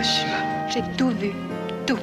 [0.00, 0.68] Hiroshima.
[0.70, 1.32] J'ai tout vu.
[1.86, 1.98] Tout.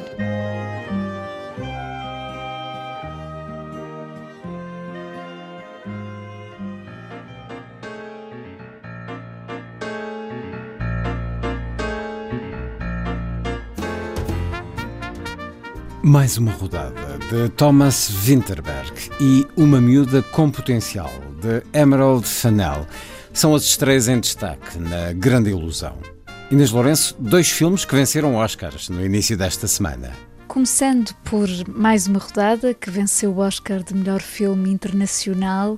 [16.04, 21.10] Mais uma rodada de Thomas Winterberg e Uma Miúda com Potencial
[21.42, 22.86] de Emerald Fennell
[23.34, 26.17] são as estreias em destaque na Grande Ilusão.
[26.50, 30.14] Inês Lourenço, dois filmes que venceram Oscars no início desta semana.
[30.48, 35.78] Começando por mais uma rodada que venceu o Oscar de melhor filme internacional.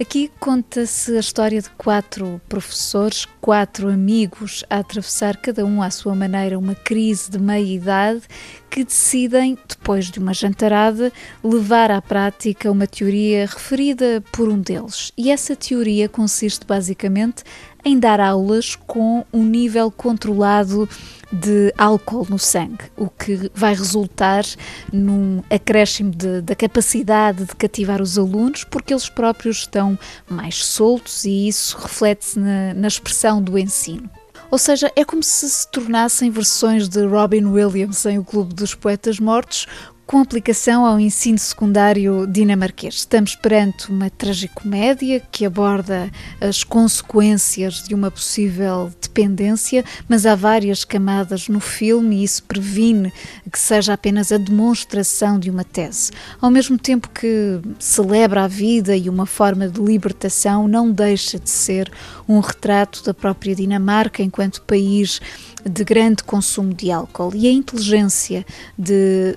[0.00, 6.14] Aqui conta-se a história de quatro professores, quatro amigos, a atravessar cada um à sua
[6.14, 8.22] maneira uma crise de meia-idade
[8.70, 15.12] que decidem, depois de uma jantarada, levar à prática uma teoria referida por um deles.
[15.16, 17.42] E essa teoria consiste basicamente
[17.84, 20.88] em dar aulas com um nível controlado
[21.32, 24.44] de álcool no sangue, o que vai resultar
[24.92, 31.24] num acréscimo de, da capacidade de cativar os alunos, porque eles próprios estão mais soltos
[31.24, 34.10] e isso reflete-se na, na expressão do ensino.
[34.50, 38.74] Ou seja, é como se se tornassem versões de Robin Williams em O Clube dos
[38.74, 39.66] Poetas Mortos,
[40.06, 42.94] com aplicação ao ensino secundário dinamarquês.
[42.94, 46.08] Estamos perante uma tragicomédia que aborda
[46.40, 53.12] as consequências de uma possível dependência, mas há várias camadas no filme e isso previne
[53.50, 56.12] que seja apenas a demonstração de uma tese.
[56.40, 61.50] Ao mesmo tempo que celebra a vida e uma forma de libertação, não deixa de
[61.50, 61.90] ser
[62.28, 65.20] um retrato da própria Dinamarca enquanto país
[65.68, 67.32] de grande consumo de álcool.
[67.34, 68.46] E a inteligência
[68.78, 69.36] de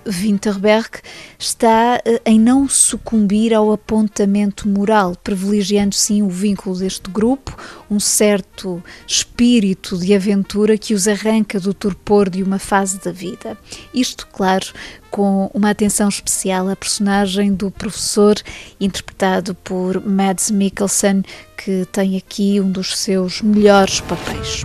[0.59, 0.89] Winterberg
[1.37, 7.57] está eh, em não sucumbir ao apontamento moral, privilegiando sim o vínculo deste grupo,
[7.89, 13.57] um certo espírito de aventura que os arranca do torpor de uma fase da vida.
[13.93, 14.67] Isto, claro,
[15.09, 18.35] com uma atenção especial à personagem do professor,
[18.79, 21.23] interpretado por Mads Mikkelsen,
[21.57, 24.63] que tem aqui um dos seus melhores papéis.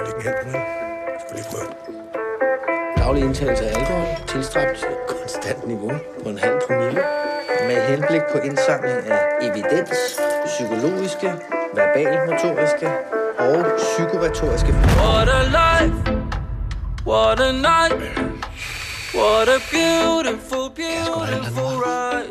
[0.00, 1.89] Ikke nemt,
[3.00, 7.02] Daglig indtagelse af alkohol tilstræbt til et konstant niveau på en halv promille.
[7.66, 11.32] Med henblik på indsamling af evidens, psykologiske,
[11.74, 12.88] verbalmotoriske
[13.38, 15.96] og psykoretoriske What a life,
[17.06, 18.00] what a night,
[19.14, 22.30] what a beautiful, beautiful ride.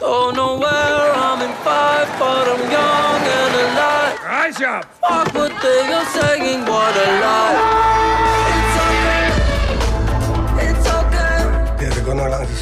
[0.00, 4.14] Don't know where I'm in five, but I'm young and alive.
[4.32, 4.84] Rise up!
[5.04, 8.35] Fuck what they are saying, what a lie.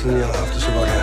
[0.02, 0.93] i'll have to survive.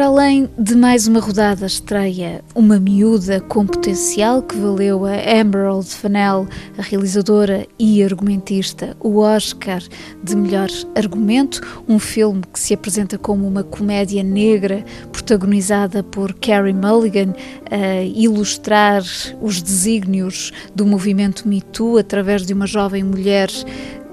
[0.00, 5.86] Para além de mais uma rodada estreia, uma miúda com potencial que valeu a Emerald
[5.88, 9.82] Fennell, a realizadora e argumentista, o Oscar
[10.24, 16.72] de melhor argumento, um filme que se apresenta como uma comédia negra protagonizada por Carey
[16.72, 17.34] Mulligan,
[17.70, 19.02] a ilustrar
[19.42, 23.50] os desígnios do movimento Me Too através de uma jovem mulher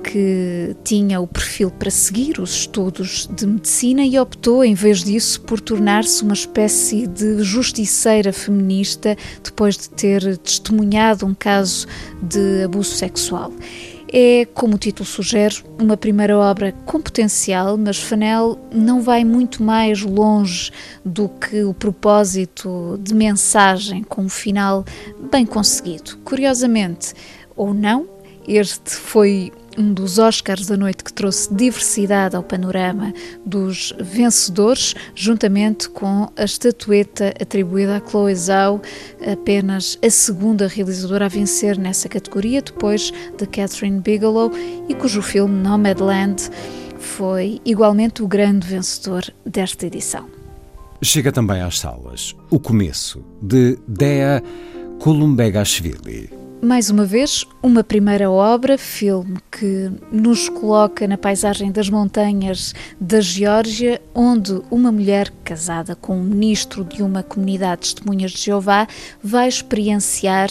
[0.07, 5.41] que tinha o perfil para seguir os estudos de medicina e optou, em vez disso,
[5.41, 11.85] por tornar-se uma espécie de justiceira feminista depois de ter testemunhado um caso
[12.21, 13.51] de abuso sexual.
[14.09, 19.61] É, como o título sugere, uma primeira obra com potencial, mas Fanel não vai muito
[19.61, 20.71] mais longe
[21.03, 24.85] do que o propósito de mensagem com um final
[25.29, 26.17] bem conseguido.
[26.23, 27.13] Curiosamente,
[27.53, 28.07] ou não,
[28.47, 33.13] este foi um dos Oscars da noite que trouxe diversidade ao panorama
[33.45, 38.81] dos vencedores, juntamente com a estatueta atribuída a Chloe Zhao,
[39.31, 44.51] apenas a segunda realizadora a vencer nessa categoria, depois de Catherine Bigelow,
[44.89, 46.49] e cujo filme Nomadland
[46.97, 50.27] foi igualmente o grande vencedor desta edição.
[51.01, 54.41] Chega também às salas O Começo, de Dea
[54.99, 56.46] Kolumbegashvili.
[56.61, 63.21] Mais uma vez, uma primeira obra, filme que nos coloca na paisagem das montanhas da
[63.21, 68.87] Geórgia, onde uma mulher casada com um ministro de uma comunidade de testemunhas de Jeová
[69.23, 70.49] vai experienciar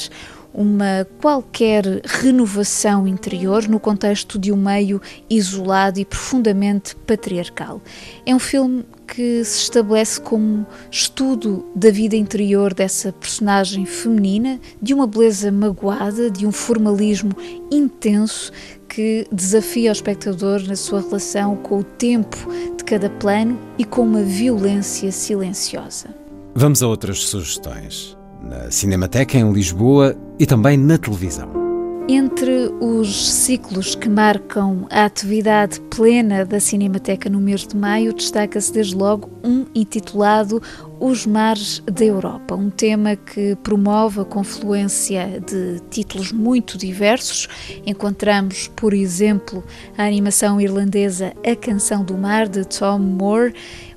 [0.56, 7.82] uma qualquer renovação interior no contexto de um meio isolado e profundamente patriarcal.
[8.24, 14.94] É um filme que se estabelece como estudo da vida interior dessa personagem feminina, de
[14.94, 17.32] uma beleza magoada, de um formalismo
[17.70, 18.50] intenso
[18.88, 24.02] que desafia o espectador na sua relação com o tempo de cada plano e com
[24.02, 26.08] uma violência silenciosa.
[26.54, 28.16] Vamos a outras sugestões
[28.46, 31.66] na Cinemateca em Lisboa e também na televisão.
[32.08, 38.72] Entre os ciclos que marcam a atividade plena da Cinemateca no mês de maio, destaca-se
[38.72, 40.62] desde logo um intitulado
[41.00, 47.48] Os Mares da Europa, um tema que promove a confluência de títulos muito diversos.
[47.84, 49.64] Encontramos, por exemplo,
[49.98, 53.52] a animação irlandesa A Canção do Mar, de Tom Moore,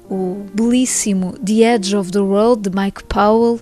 [0.10, 3.60] o belíssimo The Edge of the World, de Mike Powell,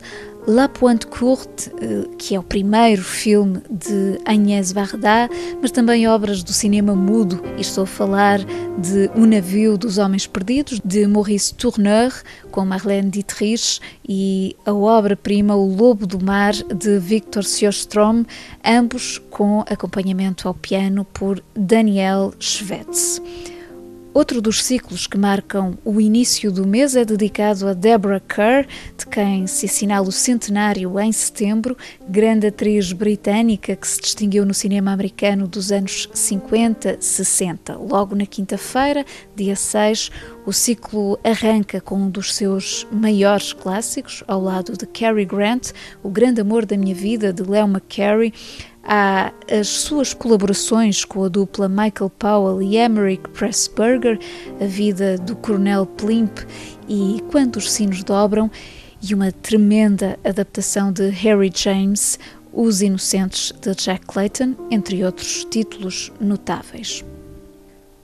[0.49, 5.29] La Pointe Courte, eh, que é o primeiro filme de Agnès Varda,
[5.61, 8.39] mas também obras do cinema mudo, e estou a falar
[8.77, 12.13] de O Navio dos Homens Perdidos, de Maurice Tourneur,
[12.49, 18.23] com Marlène Dietrich, e a obra-prima O Lobo do Mar, de Victor Sjöström,
[18.63, 23.21] ambos com acompanhamento ao piano por Daniel Schwetz.
[24.17, 28.65] Outro dos ciclos que marcam o início do mês é dedicado a Deborah Kerr,
[28.97, 31.77] de quem se assinala o centenário em setembro,
[32.09, 37.75] grande atriz britânica que se distinguiu no cinema americano dos anos 50, 60.
[37.75, 39.05] Logo na quinta-feira,
[39.35, 40.09] dia 6,
[40.47, 46.09] o ciclo arranca com um dos seus maiores clássicos, ao lado de Cary Grant, O
[46.09, 48.33] Grande Amor da Minha Vida, de Leo McCarey
[48.89, 54.17] Há as suas colaborações com a dupla Michael Powell e Emmerich Pressburger,
[54.61, 56.39] a vida do Coronel Plimp
[56.87, 58.49] e Quando os Sinos Dobram,
[59.03, 62.17] e uma tremenda adaptação de Harry James,
[62.53, 67.03] Os Inocentes de Jack Clayton, entre outros títulos notáveis.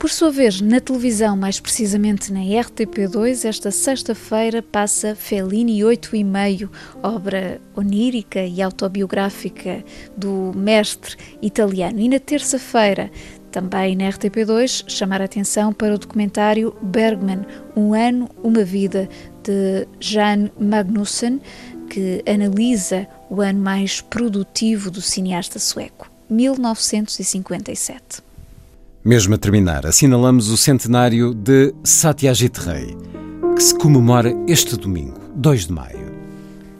[0.03, 6.25] Por sua vez, na televisão, mais precisamente na RTP2, esta sexta-feira passa Fellini 8 e
[6.25, 6.69] meio,
[7.01, 9.81] obra onírica e autobiográfica
[10.17, 12.01] do mestre italiano.
[12.01, 13.09] E na terça-feira,
[13.49, 19.07] também na RTP2, chamar a atenção para o documentário Bergman, Um Ano, Uma Vida,
[19.41, 21.39] de Jan Magnussen,
[21.89, 28.32] que analisa o ano mais produtivo do cineasta sueco, 1957.
[29.05, 32.95] Mesmo a terminar, assinalamos o centenário de Satyajit Ray,
[33.53, 36.13] que se comemora este domingo, 2 de maio.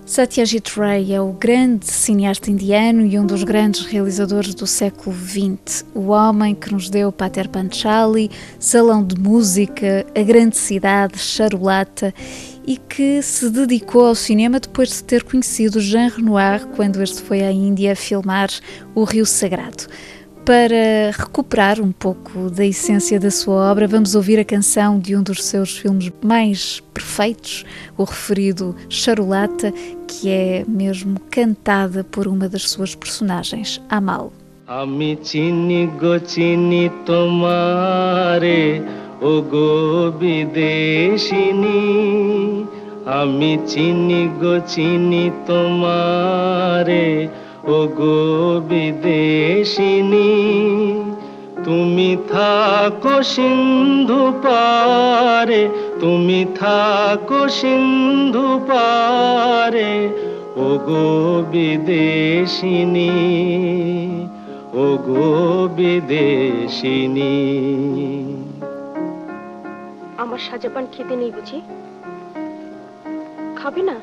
[0.05, 5.83] Satyajit Ray é o grande cineasta indiano e um dos grandes realizadores do século XX.
[5.93, 12.13] O homem que nos deu Pater Panchali, Salão de Música, A Grande Cidade, Charulata
[12.65, 17.41] e que se dedicou ao cinema depois de ter conhecido Jean Renoir quando este foi
[17.41, 18.49] à Índia filmar
[18.95, 19.87] O Rio Sagrado.
[20.44, 25.22] Para recuperar um pouco da essência da sua obra, vamos ouvir a canção de um
[25.22, 27.66] dos seus filmes mais perfeitos,
[27.98, 29.70] o referido Charulata,
[30.06, 34.32] que é mesmo cantada por uma das suas personagens, Amal.
[34.82, 38.62] আমি চিনি গো চিনি তোমারে
[39.30, 39.70] ও গো
[40.20, 41.82] বিদেশিনী
[43.20, 47.06] আমি চিনি গো চিনি তোমারে
[47.67, 50.33] ও গো বিদেশিনী
[51.63, 60.09] তুমি থাকো সিন্ধু পারে তুমি থাকো সিন্ধু পারে
[60.55, 63.11] ও গো বিদেশিনী
[64.73, 67.35] ও গো বিদেশিনী।
[70.17, 71.61] আমার সাজাপান খেতে নেই বুঝি?
[73.55, 73.95] খাবে না?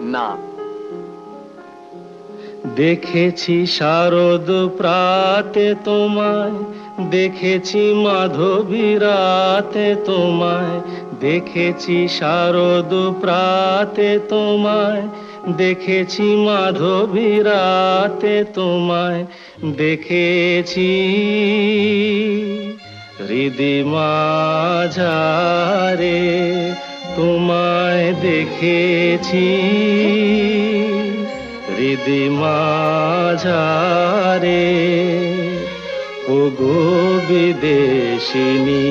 [0.00, 0.53] না।
[2.64, 6.58] দেখেছি শারদ প্রাতে তোমায়,
[7.10, 10.74] দেখেছি মাধবী রাতে তোমায়,
[11.20, 15.04] দেখেছি শারদ প্রাতে তোমায়,
[15.56, 19.22] দেখেছি মাধবী রাতে তোমায়,
[19.76, 20.92] দেখেছি
[23.18, 25.40] হৃদি মাঝারে
[27.16, 29.48] তোমায় দেখেছি।
[31.84, 33.56] হৃদি মাঝারে
[36.34, 36.80] ও গো
[37.28, 38.88] বিদেশিনী।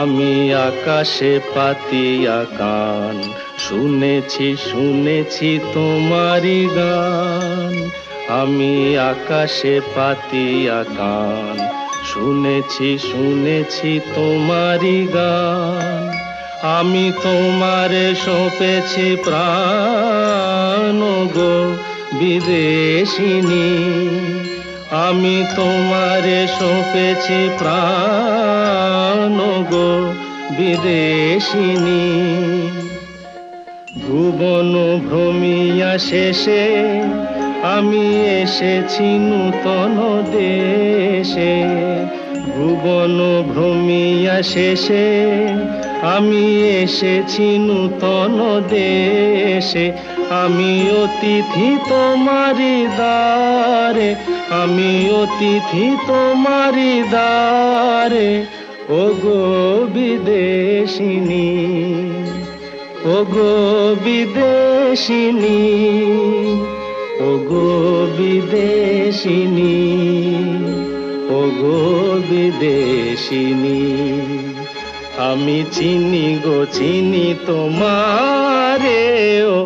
[0.00, 0.34] আমি
[0.68, 3.16] আকাশে পাতিয়া কান,
[3.58, 7.74] শুনেছি শুনেছি তোমারই গান।
[8.40, 8.74] আমি
[9.12, 11.56] আকাশে পাতিয়া কান,
[12.04, 16.19] শুনেছি শুনেছি তোমারি গান।
[16.62, 21.00] আমি তোমারে সঁপেছি প্রাণ
[21.34, 21.76] গো
[22.18, 23.70] বিদেশিনী।
[24.90, 29.36] আমি তোমারে সঁপেছি প্রাণ
[29.70, 30.12] গো
[30.58, 32.06] বিদেশিনী।
[34.06, 36.64] ভুবন ভ্রমিয়া শেষে
[37.62, 38.06] আমি
[38.42, 41.54] এসেছি নূতন দেশে।
[42.56, 45.06] ভুবন ভ্রমিয়া শেষে
[46.02, 46.44] আমি
[46.82, 49.92] এসেছি নূতন দেশে,
[50.42, 54.14] আমি অতিথি তোমারি দ্বারে,
[54.62, 58.30] আমি অতিথি তোমারি দ্বারে।
[58.90, 61.50] ও গো বিদেশিনী
[63.04, 63.52] ও গো
[64.04, 65.62] বিদেশিনী
[67.20, 67.68] ও গো
[68.18, 69.76] বিদেশিনী
[71.30, 71.78] ও গো
[72.30, 74.49] বিদেশিনী।
[75.29, 79.03] আমি চিনি গো চিনি তোমারে
[79.55, 79.57] ও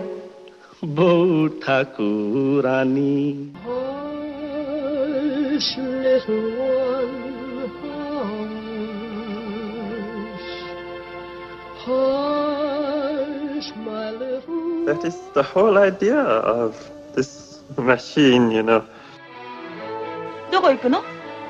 [0.97, 1.23] বউ
[1.63, 3.17] ঠাকুরানী
[6.19, 7.15] little one,
[10.31, 10.49] hush,
[11.85, 14.85] hush, my little.
[14.85, 16.75] That is the whole idea of
[17.15, 18.83] this machine, you know.
[20.51, 21.03] どこ行くの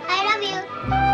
[0.07, 1.12] I love you.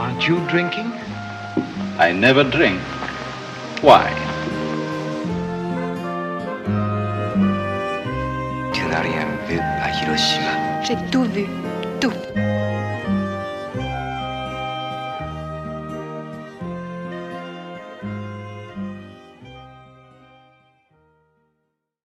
[0.00, 0.90] Aren't you drinking?
[1.98, 2.80] I never drink.
[3.82, 4.08] Why?
[8.72, 10.82] Tu n'as rien vu à Hiroshima.
[10.82, 11.44] J'ai tout vu,
[12.00, 12.16] tout.